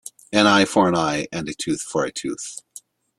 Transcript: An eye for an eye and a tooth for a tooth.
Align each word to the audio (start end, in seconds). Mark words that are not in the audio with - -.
An 0.33 0.47
eye 0.47 0.65
for 0.65 0.89
an 0.89 0.95
eye 0.95 1.27
and 1.31 1.47
a 1.47 1.53
tooth 1.53 1.83
for 1.83 2.05
a 2.05 2.11
tooth. 2.11 2.57